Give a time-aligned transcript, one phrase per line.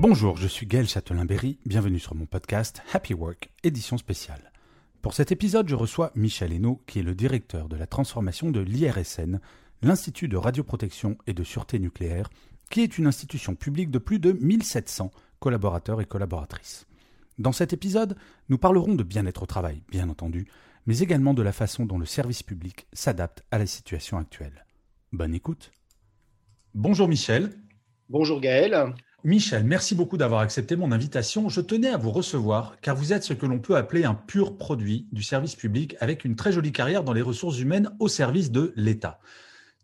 [0.00, 1.58] Bonjour, je suis Gaël Châtelain-Berry.
[1.66, 4.52] Bienvenue sur mon podcast Happy Work, édition spéciale.
[5.02, 8.60] Pour cet épisode, je reçois Michel Hainaut, qui est le directeur de la transformation de
[8.60, 9.40] l'IRSN,
[9.82, 12.30] l'Institut de radioprotection et de sûreté nucléaire,
[12.70, 15.10] qui est une institution publique de plus de 1700
[15.40, 16.86] collaborateurs et collaboratrices.
[17.38, 18.16] Dans cet épisode,
[18.50, 20.46] nous parlerons de bien-être au travail, bien entendu,
[20.86, 24.64] mais également de la façon dont le service public s'adapte à la situation actuelle.
[25.12, 25.72] Bonne écoute.
[26.72, 27.50] Bonjour Michel.
[28.08, 28.94] Bonjour Gaël.
[29.24, 31.48] Michel, merci beaucoup d'avoir accepté mon invitation.
[31.48, 34.56] Je tenais à vous recevoir car vous êtes ce que l'on peut appeler un pur
[34.56, 38.52] produit du service public avec une très jolie carrière dans les ressources humaines au service
[38.52, 39.18] de l'État.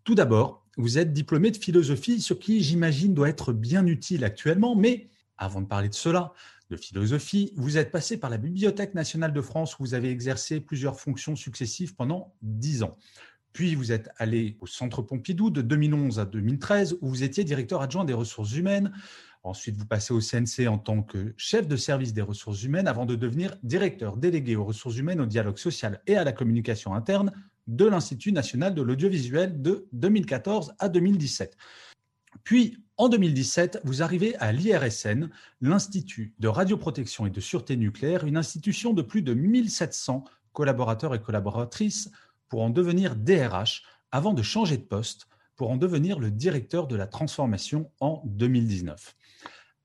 [0.05, 4.77] Tout d'abord, vous êtes diplômé de philosophie, ce qui, j'imagine, doit être bien utile actuellement,
[4.77, 6.33] mais avant de parler de cela,
[6.71, 10.61] de philosophie, vous êtes passé par la Bibliothèque nationale de France où vous avez exercé
[10.61, 12.97] plusieurs fonctions successives pendant dix ans.
[13.55, 17.83] Puis vous êtes allé au Centre Pompidou de 2011 à 2013 où vous étiez directeur
[17.83, 18.93] adjoint des ressources humaines.
[19.45, 23.07] Ensuite, vous passez au CNC en tant que chef de service des ressources humaines avant
[23.07, 27.31] de devenir directeur délégué aux ressources humaines, au dialogue social et à la communication interne
[27.69, 31.57] de l'Institut national de l'audiovisuel de 2014 à 2017.
[32.43, 38.37] Puis, en 2017, vous arrivez à l'IRSN, l'Institut de radioprotection et de sûreté nucléaire, une
[38.37, 42.11] institution de plus de 1700 collaborateurs et collaboratrices
[42.49, 46.97] pour en devenir DRH avant de changer de poste pour en devenir le directeur de
[46.97, 49.17] la transformation en 2019.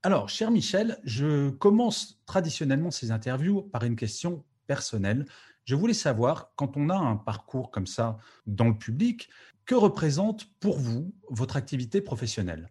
[0.02, 5.26] Alors, cher Michel, je commence traditionnellement ces interviews par une question personnelle.
[5.64, 9.28] Je voulais savoir, quand on a un parcours comme ça dans le public,
[9.66, 12.70] que représente pour vous votre activité professionnelle?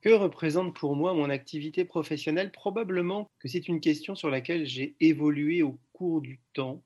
[0.00, 2.52] Que représente pour moi mon activité professionnelle?
[2.52, 6.82] Probablement que c'est une question sur laquelle j'ai évolué au cours du temps.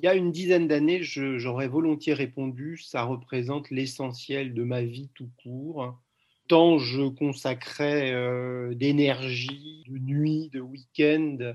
[0.00, 5.10] Il y a une dizaine d'années, j'aurais volontiers répondu, ça représente l'essentiel de ma vie
[5.12, 5.98] tout court.
[6.46, 11.54] Tant je consacrais euh, d'énergie, de nuit, de week-end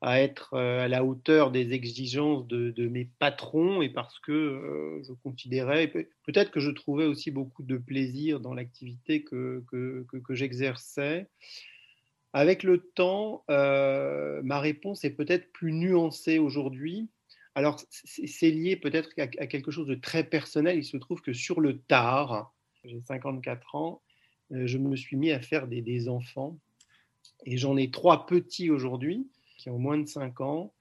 [0.00, 5.02] à être euh, à la hauteur des exigences de, mes patrons et parce que euh,
[5.04, 9.62] je considérais, peut-être que je trouvais aussi beaucoup de plaisir dans l'activité que,
[10.30, 11.28] j'exerçais.
[12.32, 17.08] Avec le temps, ma réponse est peut-être plus nuancée aujourd'hui
[17.54, 20.78] alors, c'est lié peut-être à, quelque chose de très personnel.
[20.78, 24.02] Il se trouve que sur le tard, j'ai 54 ans,
[24.52, 26.58] euh, je me suis mis à faire des, enfants.
[27.46, 29.28] Et j'en ai trois petits aujourd'hui,
[29.58, 30.72] qui ont moins de 5 ans.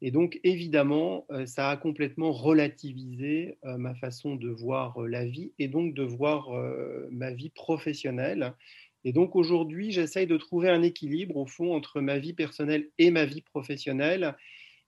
[0.00, 5.52] Et donc, évidemment, euh, ça a complètement relativisé euh, ma façon de voir la vie
[5.58, 6.50] et donc de voir
[7.10, 8.54] ma vie professionnelle.
[9.04, 13.10] Et donc, aujourd'hui, j'essaye de trouver un équilibre, au fond, entre ma vie personnelle et
[13.10, 14.36] ma vie professionnelle.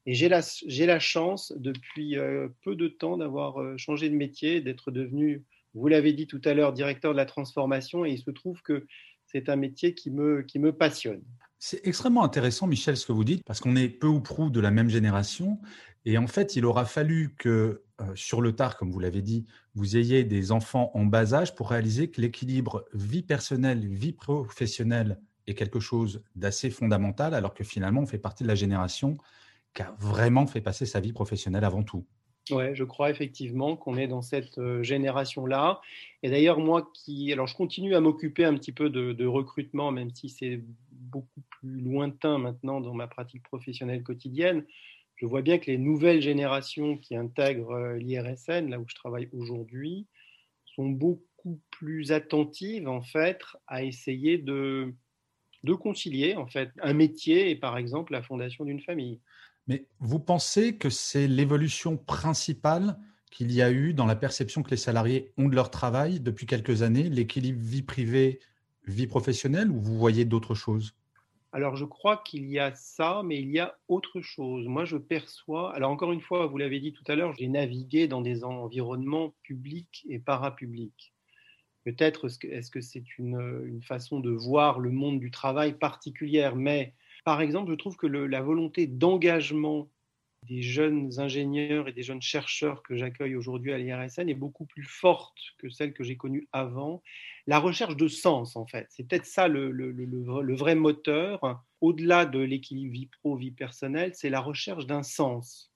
[0.07, 4.61] Et j'ai la, la chance, depuis euh, peu de temps, d'avoir euh, changé de métier,
[4.61, 5.45] d'être devenu,
[5.75, 8.05] vous l'avez dit tout à l'heure, directeur de la transformation.
[8.05, 8.87] Et il se trouve que
[9.27, 11.23] c'est un métier qui me, qui me passionne.
[11.59, 14.61] C'est extrêmement intéressant, Michel, ce que vous dites, parce qu'on est peu ou prou de
[14.61, 15.61] la même génération.
[16.07, 19.45] Et en fait, il aura fallu que, euh, sur le tard, comme vous l'avez dit,
[19.75, 25.21] vous ayez des enfants en bas âge pour réaliser que l'équilibre vie personnelle, vie professionnelle
[25.47, 29.19] est quelque chose d'assez fondamental, alors que finalement, on fait partie de la génération
[29.75, 32.05] qui a vraiment fait passer sa vie professionnelle avant tout.
[32.51, 35.81] Oui, je crois effectivement qu'on est dans cette euh, génération-là.
[36.23, 37.33] Et d'ailleurs, moi qui.
[37.33, 41.81] Alors, je continue à m'occuper un petit peu de, recrutement, même si c'est beaucoup plus
[41.81, 44.65] lointain maintenant dans ma pratique professionnelle quotidienne.
[45.17, 49.29] Je vois bien que les nouvelles générations qui intègrent euh, l'IRSN, là où je travaille
[49.33, 50.07] aujourd'hui,
[50.65, 54.95] sont beaucoup plus attentives, en fait, à essayer de
[55.79, 59.21] concilier, en fait, un métier et, par exemple, la fondation d'une famille.
[59.71, 62.99] Mais vous pensez que c'est l'évolution principale
[63.31, 66.45] qu'il y a eu dans la perception que les salariés ont de leur travail depuis
[66.45, 68.41] quelques années, l'équilibre vie privée,
[68.89, 70.97] vie professionnelle, ou vous voyez d'autres choses?
[71.53, 74.67] Alors je crois qu'il y a ça, mais il y a autre chose.
[74.67, 78.09] Moi je perçois, alors encore une fois, vous l'avez dit tout à l'heure, j'ai navigué
[78.09, 81.15] dans des environnements publics et parapublics.
[81.85, 86.93] Peut-être est-ce que c'est une, une, façon de voir le monde du travail particulière, mais
[87.25, 89.89] par exemple, je trouve que la volonté d'engagement
[90.49, 94.85] des jeunes ingénieurs et des jeunes chercheurs que j'accueille aujourd'hui à l'IRSN est beaucoup plus
[94.85, 97.03] forte que celle que j'ai connue avant.
[97.47, 101.63] La recherche de sens, en fait, c'est peut-être ça le, le, le, vrai moteur.
[101.81, 105.73] Au-delà de l'équilibre vie pro-vie personnelle, c'est la recherche d'un sens,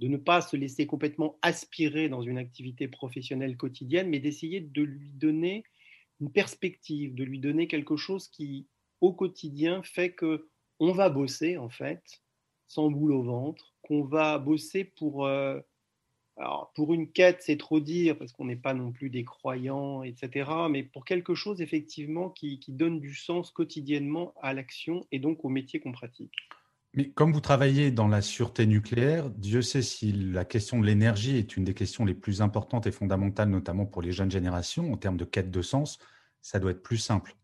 [0.00, 4.82] de ne pas se laisser complètement aspirer dans une activité professionnelle quotidienne, mais d'essayer de
[4.82, 5.64] lui donner
[6.20, 8.66] une perspective, de lui donner quelque chose qui,
[9.00, 10.48] au quotidien, fait que
[10.80, 12.02] on va bosser, en fait,
[12.66, 15.60] sans boule au ventre, qu'on va bosser pour, euh,
[16.36, 20.02] alors pour une quête, c'est trop dire, parce qu'on n'est pas non plus des croyants,
[20.02, 25.18] etc., mais pour quelque chose effectivement qui, qui donne du sens quotidiennement à l'action et
[25.18, 26.32] donc au métier qu'on pratique.
[26.94, 31.36] Mais comme vous travaillez dans la sûreté nucléaire, Dieu sait si la question de l'énergie
[31.36, 34.96] est une des questions les plus importantes et fondamentales, notamment pour les jeunes générations, en
[34.96, 35.98] termes de quête de sens,
[36.42, 37.36] ça doit être plus simple.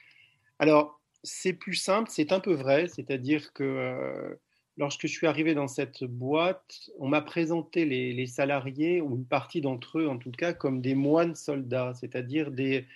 [0.58, 0.95] Alors,
[1.26, 4.34] c'est plus simple, c'est un peu vrai, c'est-à-dire que euh,
[4.76, 9.61] lorsque je suis arrivé dans cette boîte, on m'a présenté les, salariés, ou une partie
[9.61, 12.87] d'entre eux en tout cas, comme des moines soldats, c'est-à-dire des,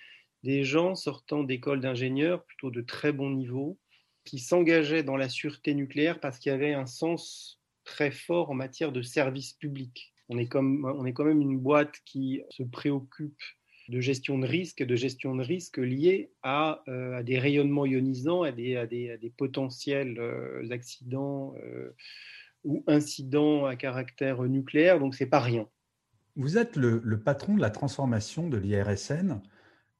[0.43, 3.77] des gens sortant d'écoles d'ingénieurs, plutôt de très bon niveau,
[4.23, 8.53] qui s'engageaient dans la sûreté nucléaire parce qu'il y avait un sens très fort en
[8.53, 10.13] matière de service public.
[10.29, 13.41] On est, comme, on est quand même une boîte qui se préoccupe
[13.91, 18.41] de gestion de risque, de gestion de risque liés à, euh, à des rayonnements ionisants,
[18.41, 21.91] à des, à des, à des potentiels euh, accidents euh,
[22.63, 25.67] ou incidents à caractère nucléaire, donc c'est pas rien.
[26.37, 29.41] Vous êtes le, le, patron de la transformation de l'IRSN,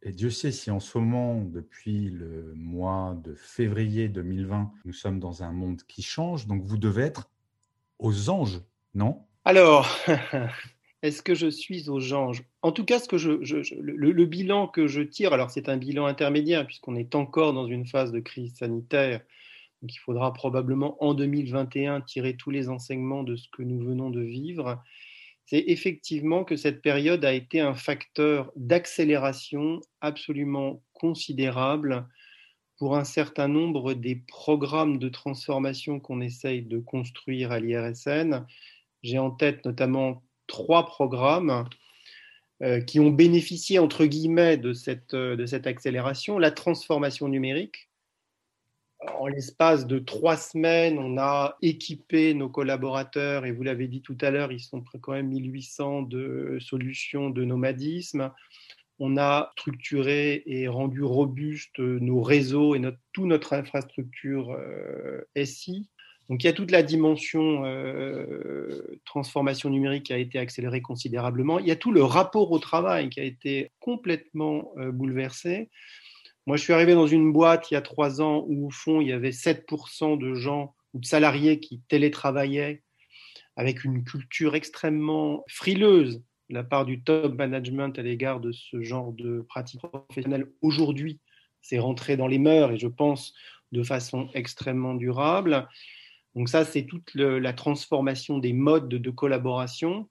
[0.04, 5.20] et Dieu sait si en ce moment, depuis le mois de février 2020, nous sommes
[5.20, 7.30] dans un monde qui change, donc vous devez être
[8.00, 8.62] aux anges,
[8.94, 9.26] non?
[9.44, 9.90] Alors,
[11.02, 15.02] Est-ce que je suis aux anges En tout cas, ce que le, bilan que je
[15.02, 19.22] tire, alors c'est un bilan intermédiaire puisqu'on est encore dans une phase de crise sanitaire,
[19.82, 24.12] donc il faudra probablement en 2021 tirer tous les enseignements de ce que nous venons
[24.12, 24.82] de vivre.
[25.48, 32.08] C'est effectivement que cette période a été un facteur d'accélération absolument considérable
[32.78, 38.46] pour un certain nombre des programmes de transformation qu'on essaye de construire à l'IRSN.
[39.02, 41.66] J'ai en tête notamment trois programmes
[42.62, 46.38] euh, qui ont bénéficié, entre guillemets, de cette, euh, de cette accélération.
[46.38, 47.90] La transformation numérique.
[49.18, 54.18] En l'espace de trois semaines, on a équipé nos collaborateurs, et vous l'avez dit tout
[54.22, 58.32] à l'heure, ils sont quand même 1800 de solutions de nomadisme.
[59.00, 65.90] On a structuré et rendu robuste nos réseaux et notre, toute notre infrastructure euh, SI.
[66.30, 71.60] Donc il y a toute la dimension euh, transformation numérique a été accélérée considérablement.
[71.60, 75.70] Il y a tout le rapport au travail qui a été complètement euh, bouleversé.
[76.48, 79.02] Moi, je suis arrivé dans une boîte il y a trois ans où, au fond,
[79.02, 82.84] il y avait 7% de gens ou de salariés qui télétravaillaient
[83.58, 88.82] avec une culture extrêmement frileuse de la part du top management à l'égard de ce
[88.82, 90.50] genre de pratiques professionnelles.
[90.62, 91.20] Aujourd'hui,
[91.62, 93.34] c'est rentré dans les mœurs et je pense
[93.74, 95.68] de façon extrêmement durable.
[96.36, 100.10] Donc ça, c'est toute la transformation des modes de, collaboration.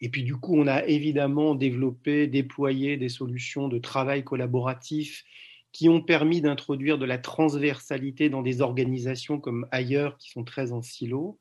[0.00, 5.24] Et puis du coup, on a évidemment développé, déployé des solutions de travail collaboratif
[5.72, 10.72] qui ont permis d'introduire de la transversalité dans des organisations comme ailleurs qui sont très
[10.72, 11.38] en silo.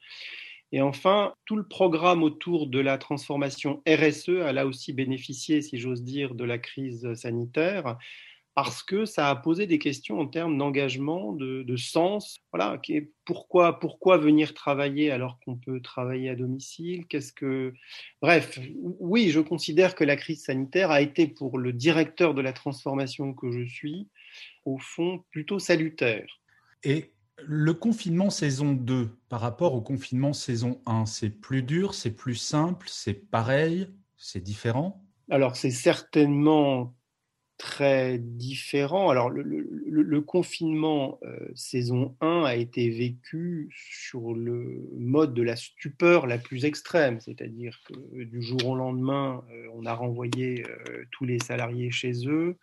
[0.73, 5.77] Et enfin, tout le programme autour de la transformation RSE a là aussi bénéficié, si
[5.77, 7.97] j'ose dire, de la crise sanitaire
[8.57, 12.39] parce que ça a posé des questions en termes d'engagement, de, sens.
[12.51, 12.81] Voilà,
[13.23, 17.75] pourquoi, pourquoi venir travailler alors qu'on peut travailler à domicile Qu'est-ce que,
[18.19, 18.59] bref,
[18.99, 23.31] oui, je considère que la crise sanitaire a été pour le directeur de la transformation
[23.31, 24.07] que je suis,
[24.65, 26.25] au fond, plutôt salutaire.
[26.81, 32.15] Et le confinement saison 2 par rapport au confinement saison 1, c'est plus dur, c'est
[32.15, 33.87] plus simple, c'est pareil,
[34.17, 35.03] c'est différent?
[35.29, 36.96] Alors c'est certainement
[37.57, 39.09] très différent.
[39.09, 46.27] Alors, le, confinement euh, saison 1 a été vécu sur le mode de la stupeur
[46.27, 51.25] la plus extrême, c'est-à-dire que du jour au lendemain, euh, on a renvoyé euh, tous
[51.25, 52.57] les salariés chez eux,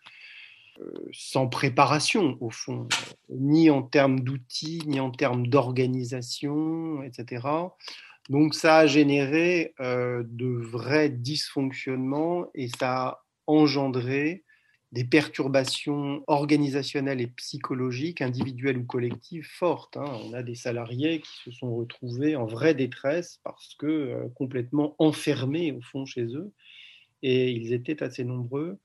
[1.13, 2.89] sans préparation, au fond,
[3.29, 7.47] ni en termes d'outils, ni en termes d'organisation, etc.
[8.29, 14.43] Donc ça a généré euh, de vrais dysfonctionnements et ça a engendré
[14.95, 19.97] des perturbations organisationnelles et psychologiques, individuelles ou collectives, fortes.
[19.97, 20.05] Hein.
[20.23, 24.95] On a des salariés qui se sont retrouvés en vraie détresse parce que euh, complètement
[24.97, 26.53] enfermés au fond chez eux,
[27.23, 28.79] et ils étaient assez nombreux.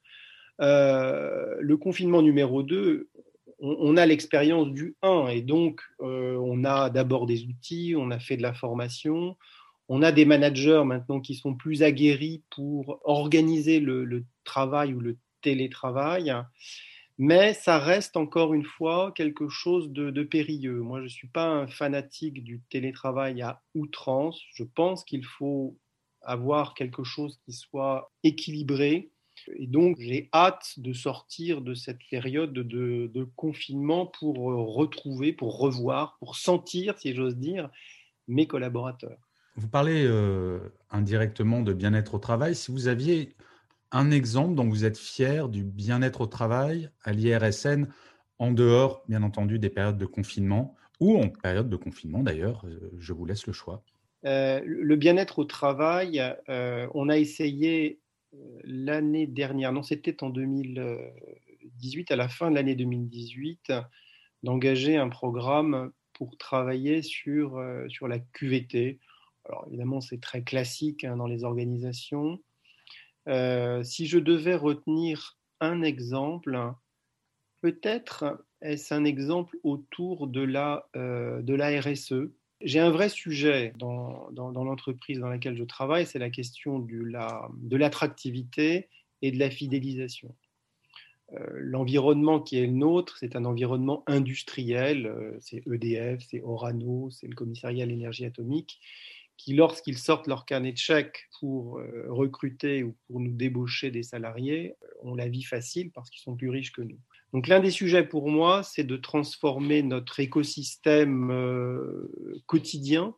[0.61, 3.09] Euh, le confinement numéro 2,
[3.61, 8.19] on, a l'expérience du 1, et donc euh, on a d'abord des outils, on a
[8.19, 9.37] fait de la formation,
[9.89, 14.99] on a des managers maintenant qui sont plus aguerris pour organiser le, le travail ou
[14.99, 16.35] le télétravail,
[17.23, 20.81] mais ça reste encore une fois quelque chose de, périlleux.
[20.81, 24.41] Moi, je ne suis pas un fanatique du télétravail à outrance.
[24.55, 25.77] Je pense qu'il faut
[26.23, 29.11] avoir quelque chose qui soit équilibré.
[29.55, 36.17] Et donc, j'ai hâte de sortir de cette période de, confinement pour retrouver, pour revoir,
[36.21, 37.69] pour sentir, si j'ose dire,
[38.29, 39.19] mes collaborateurs.
[39.57, 40.59] Vous parlez euh,
[40.91, 42.55] indirectement de bien-être au travail.
[42.55, 43.35] Si vous aviez
[43.93, 47.87] un exemple dont vous êtes fier du bien-être au travail à l'IRSN
[48.39, 52.91] en dehors, bien entendu, des périodes de confinement ou en période de confinement d'ailleurs euh,
[52.99, 53.83] Je vous laisse le choix.
[54.27, 58.01] Euh, le bien-être au travail, euh, on a essayé
[58.63, 63.73] l'année dernière, non, c'était en 2018, à la fin de l'année 2018,
[64.45, 69.01] d'engager un programme pour travailler sur, sur la QVT.
[69.47, 72.41] Alors évidemment, c'est très classique hein, dans les organisations.
[73.29, 76.59] Euh, si je devais retenir un exemple,
[77.61, 82.31] peut-être est-ce un exemple autour de la, euh, de la RSE.
[82.63, 87.77] J'ai un vrai sujet dans, dans, l'entreprise dans laquelle je travaille, c'est la question de
[87.77, 88.89] l'attractivité
[89.23, 90.35] et de la fidélisation.
[91.33, 97.29] Euh, l'environnement qui est le nôtre, c'est un environnement industriel, c'est EDF, c'est Orano, c'est
[97.29, 98.79] le commissariat à l'énergie atomique,
[99.41, 104.03] qui, lorsqu'ils sortent leur carnet de chèques pour euh, recruter ou pour nous débaucher des
[104.03, 106.99] salariés, euh, ont la vie facile parce qu'ils sont plus riches que nous.
[107.33, 113.15] Donc l'un des sujets pour moi, c'est de transformer notre écosystème euh, quotidien,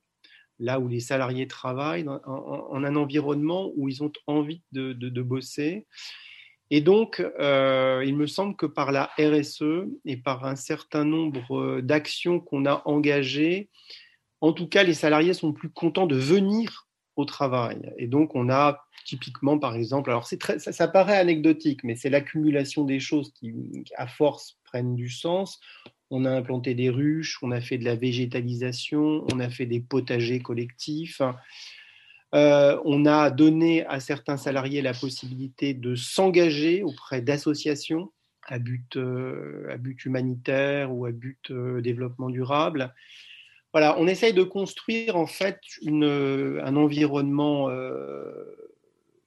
[0.60, 5.86] là où les salariés travaillent, en, un environnement où ils ont envie de, bosser.
[6.70, 12.38] Et donc, il me semble que par la RSE et par un certain nombre d'actions
[12.38, 13.70] qu'on a engagées,
[14.42, 17.92] en tout cas, les salariés sont plus contents de venir au travail.
[17.96, 22.98] Et donc, on a typiquement, par exemple, alors ça, paraît anecdotique, mais c'est l'accumulation des
[22.98, 23.54] choses qui,
[23.96, 25.60] à force, prennent du sens.
[26.10, 29.80] On a implanté des ruches, on a fait de la végétalisation, on a fait des
[29.80, 31.22] potagers collectifs.
[32.34, 38.10] Euh, on a donné à certains salariés la possibilité de s'engager auprès d'associations
[38.48, 42.92] à but, euh, à but humanitaire ou à but euh, développement durable
[43.72, 48.32] voilà, on essaye de construire en fait un environnement euh,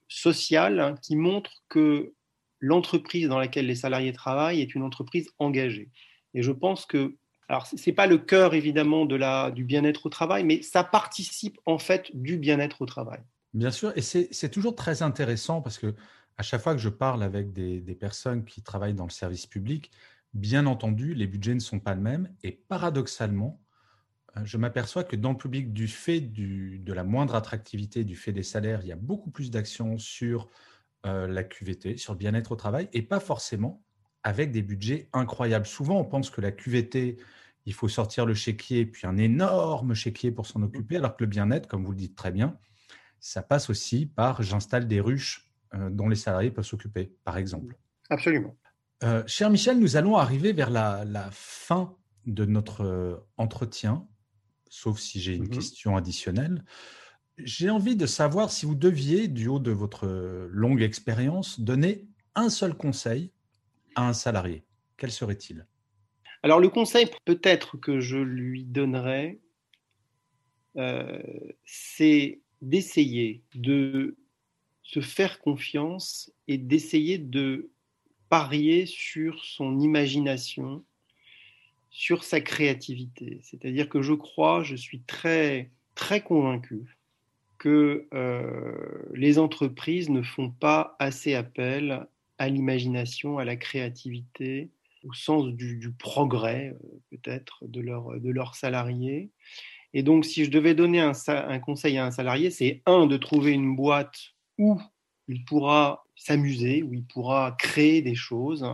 [0.08, 2.12] social hein, qui montre que
[2.60, 5.90] l'entreprise dans laquelle les salariés travaillent est une entreprise engagée.
[6.34, 7.16] Et je pense que,
[7.48, 10.84] alors ce n'est pas le cœur évidemment de la, du bien-être au travail, mais ça
[10.84, 13.20] participe en fait du bien-être au travail.
[13.52, 15.94] Bien sûr, et c'est toujours très intéressant parce que
[16.36, 19.46] à chaque fois que je parle avec des, des personnes qui travaillent dans le service
[19.46, 19.90] public,
[20.34, 23.65] bien entendu, les budgets ne sont pas les mêmes et paradoxalement, euh,
[24.44, 28.42] je m'aperçois que dans le public, du fait de la moindre attractivité, du fait des
[28.42, 30.48] salaires, il y a beaucoup plus d'actions sur
[31.06, 33.82] euh, la QVT, sur le bien-être au travail, et pas forcément
[34.22, 35.66] avec des budgets incroyables.
[35.66, 37.16] Souvent, on pense que la QVT,
[37.64, 41.30] il faut sortir le chéquier, puis un énorme chéquier pour s'en occuper, alors que le
[41.30, 42.58] bien-être, comme vous le dites très bien,
[43.20, 47.76] ça passe aussi par j'installe des ruches euh, dont les salariés peuvent s'occuper, par exemple.
[48.10, 48.54] Absolument.
[49.26, 54.06] cher Michel, nous allons arriver vers la, la fin de notre entretien
[54.68, 56.64] sauf si j'ai une mmh question additionnelle.
[57.38, 60.06] J'ai envie de savoir si vous deviez, du haut de votre
[60.50, 63.32] longue expérience, donner un seul conseil
[63.94, 64.64] à un salarié.
[64.96, 65.66] Quel serait-il?
[66.42, 69.40] Alors le conseil peut-être que je lui donnerais,
[70.76, 71.20] euh,
[71.64, 74.16] c'est d'essayer de
[74.82, 77.70] se faire confiance et d'essayer de
[78.28, 80.84] parier sur son imagination
[81.96, 83.40] sur sa créativité.
[83.42, 86.98] C'est-à-dire que je crois, je suis très, très convaincu
[87.56, 94.68] que euh, les entreprises ne font pas assez appel à l'imagination, à la créativité,
[95.04, 99.30] au sens du, progrès euh, peut-être de, leur, de leurs salariés.
[99.94, 103.16] Et donc, si je devais donner un, un conseil à un salarié, c'est un, de
[103.16, 104.78] trouver une boîte où
[105.28, 108.66] il pourra s'amuser, où il pourra créer des choses,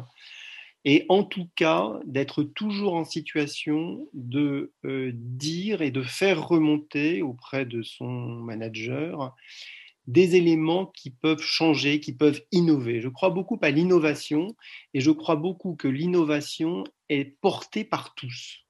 [0.84, 7.22] et en tout cas d'être toujours en situation de euh, dire et de faire remonter
[7.22, 9.34] auprès de son manager
[10.08, 13.00] des éléments qui peuvent changer, qui peuvent innover.
[13.00, 14.56] Je crois beaucoup à l'innovation
[14.94, 18.64] et je crois beaucoup que l'innovation est portée par tous,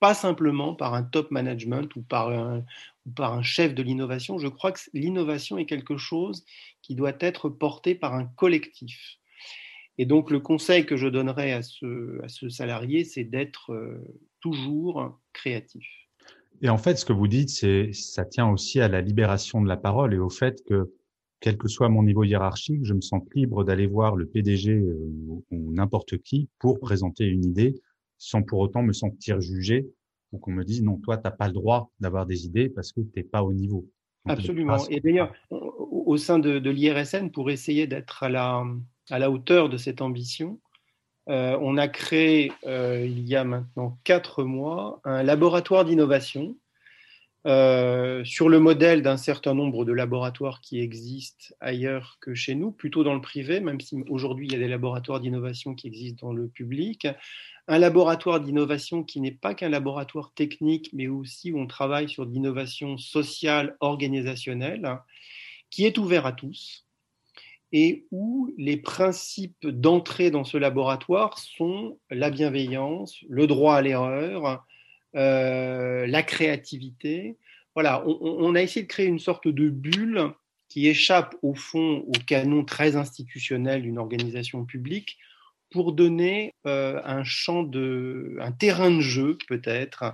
[0.00, 2.64] pas simplement par un top management ou par un,
[3.06, 4.38] ou par un chef de l'innovation.
[4.38, 6.44] Je crois que l'innovation est quelque chose
[6.82, 9.18] qui doit être porté par un collectif.
[9.98, 13.98] Et donc, le conseil que je donnerais à ce, à ce salarié, c'est d'être euh,
[14.40, 15.86] toujours créatif.
[16.62, 19.68] Et en fait, ce que vous dites, c'est ça tient aussi à la libération de
[19.68, 20.94] la parole et au fait que,
[21.40, 25.10] quel que soit mon niveau hiérarchique, je me sens libre d'aller voir le PDG euh,
[25.50, 27.74] ou n'importe qui pour présenter une idée
[28.18, 29.88] sans pour autant me sentir jugé
[30.30, 32.92] ou qu'on me dise non, toi, tu n'as pas le droit d'avoir des idées parce
[32.92, 33.90] que tu n'es pas au niveau.
[34.24, 34.78] Absolument.
[34.88, 38.64] Et d'ailleurs, au sein de, de l'IRSN, pour essayer d'être à la,
[39.12, 40.58] à la hauteur de cette ambition,
[41.28, 46.56] euh, on a créé euh, il y a maintenant quatre mois un laboratoire d'innovation
[47.46, 52.72] euh, sur le modèle d'un certain nombre de laboratoires qui existent ailleurs que chez nous,
[52.72, 56.28] plutôt dans le privé, même si aujourd'hui il y a des laboratoires d'innovation qui existent
[56.28, 57.06] dans le public.
[57.68, 62.24] Un laboratoire d'innovation qui n'est pas qu'un laboratoire technique, mais aussi où on travaille sur
[62.24, 64.98] l'innovation sociale, organisationnelle,
[65.68, 66.86] qui est ouvert à tous,
[67.72, 74.64] et où les principes d'entrée dans ce laboratoire sont la bienveillance, le droit à l'erreur,
[75.16, 77.36] euh, la créativité.
[77.74, 80.32] Voilà, on, a essayé de créer une sorte de bulle
[80.68, 85.18] qui échappe au fond au canon très institutionnel d'une organisation publique
[85.70, 90.04] pour donner euh, un champ de, un terrain de jeu peut-être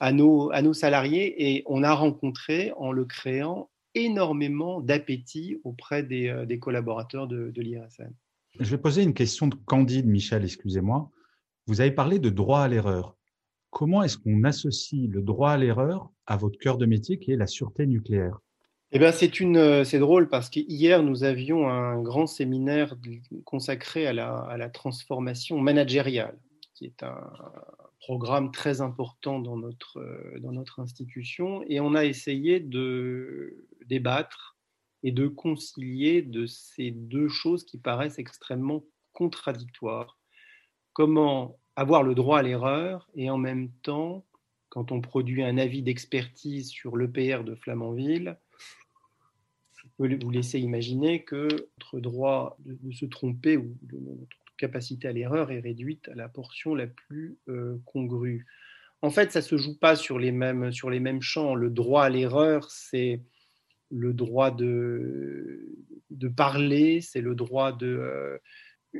[0.00, 6.02] à nos, à nos salariés et on a rencontré en le créant énormément d'appétit auprès
[6.02, 8.12] des, euh, collaborateurs de, de l'IRSN.
[8.60, 11.10] Je vais poser une question de Candide, Michel, excusez-moi.
[11.66, 13.16] Vous avez parlé de droit à l'erreur.
[13.70, 17.36] Comment est-ce qu'on associe le droit à l'erreur à votre cœur de métier qui est
[17.36, 18.38] la sûreté nucléaire?
[18.92, 22.96] Eh bien, c'est une, euh, c'est drôle parce qu'hier nous avions un grand séminaire
[23.44, 26.38] consacré à la, à la transformation managériale,
[26.74, 27.32] qui est un,
[28.04, 34.56] programme très important dans notre, euh, dans notre institution et on a essayé de débattre
[35.02, 40.18] et de concilier de ces deux choses qui paraissent extrêmement contradictoires.
[40.92, 44.24] Comment avoir le droit à l'erreur et en même temps,
[44.68, 48.38] quand on produit un avis d'expertise sur l'EPR de Flamanville,
[49.74, 55.08] je peux vous laisser imaginer que notre droit de, se tromper ou de, notre capacité
[55.08, 58.46] à l'erreur est réduite à la portion la plus euh, congrue.
[59.02, 61.54] En fait, ça ne se joue pas sur les, mêmes, sur les mêmes champs.
[61.54, 63.20] Le droit à l'erreur, c'est
[63.90, 65.68] le droit de,
[66.10, 67.86] de parler, c'est le droit de...
[67.86, 68.38] Euh,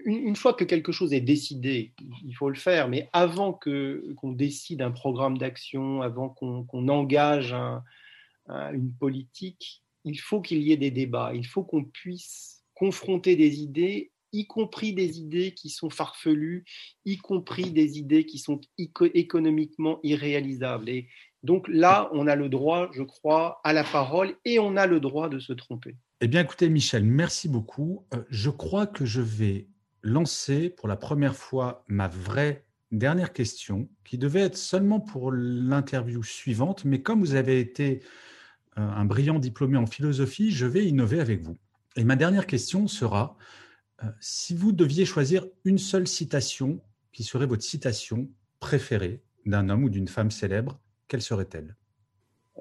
[0.05, 1.95] une, fois que quelque chose est décidé,
[2.25, 7.55] il faut le faire, mais avant que, qu'on décide un programme d'action, avant qu'on, engage
[8.49, 13.63] une politique, il faut qu'il y ait des débats, il faut qu'on puisse confronter des
[13.63, 16.65] idées y compris des idées qui sont farfelues,
[17.05, 20.89] y compris des idées qui sont économiquement irréalisables.
[20.89, 21.09] Et
[21.45, 24.99] donc là, on a le droit, je crois, à la parole et on a le
[24.99, 25.95] droit de se tromper.
[26.23, 28.07] Eh bien, écoutez, Michel, merci beaucoup.
[28.15, 29.69] Euh, je crois que je vais
[30.03, 36.23] lancer pour la première fois ma vraie dernière question, qui devait être seulement pour l'interview
[36.23, 38.01] suivante, mais comme vous avez été
[38.79, 41.59] euh, un brillant diplômé en philosophie, je vais innover avec vous.
[41.97, 43.37] Et ma dernière question sera,
[44.03, 46.81] euh, si vous deviez choisir une seule citation
[47.13, 48.31] qui serait votre citation
[48.61, 51.77] préférée d'un homme ou d'une femme célèbre, quelle serait-elle?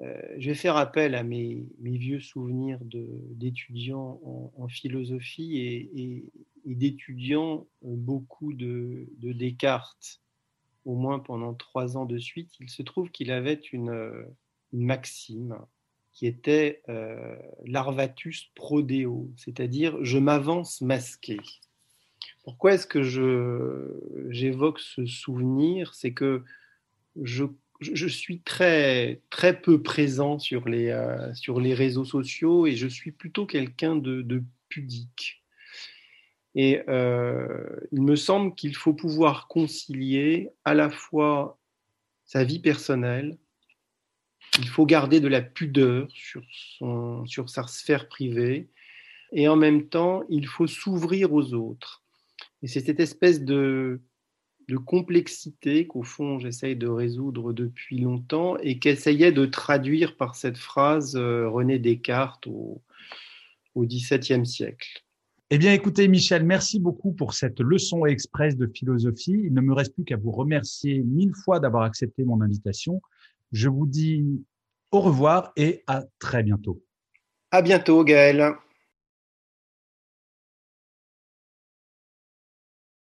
[0.02, 4.20] Euh, Je vais faire appel à mes, vieux souvenirs d'étudiants
[4.56, 6.24] en, philosophie et,
[6.64, 10.20] d'étudiants beaucoup de, Descartes,
[10.84, 12.52] au moins pendant trois ans de suite.
[12.60, 14.26] Il se trouve qu'il avait une
[14.72, 15.58] maxime
[16.12, 21.38] qui était euh, larvatus prodeo, c'est-à-dire je m'avance masqué.
[22.44, 23.02] Pourquoi est-ce que
[24.30, 25.94] j'évoque ce souvenir?
[25.94, 26.44] C'est que
[27.20, 27.44] je,
[27.80, 32.86] je, suis très, très peu présent sur les, euh, sur les réseaux sociaux et je
[32.86, 35.42] suis plutôt quelqu'un de, pudique.
[36.54, 41.58] Et euh, il me semble qu'il faut pouvoir concilier à la fois
[42.24, 43.36] sa vie personnelle,
[44.58, 48.68] il faut garder de la pudeur sur, son, sur sa sphère privée
[49.32, 52.04] et en même temps, il faut s'ouvrir aux autres.
[52.62, 54.00] Et c'est cette espèce de,
[54.68, 60.56] de complexité qu'au fond, j'essaye de résoudre depuis longtemps et qu'essayait de traduire par cette
[60.56, 62.82] phrase euh, René Descartes au,
[63.74, 65.04] au XVIIe siècle.
[65.50, 69.40] Eh bien, écoutez, Michel, merci beaucoup pour cette leçon express de philosophie.
[69.44, 73.02] Il ne me reste plus qu'à vous remercier mille fois d'avoir accepté mon invitation.
[73.52, 74.24] Je vous dis
[74.90, 76.82] au revoir et à très bientôt.
[77.50, 78.54] À bientôt, Gaël.